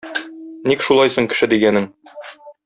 [0.71, 1.87] Ник шулай соң кеше дигәнең?!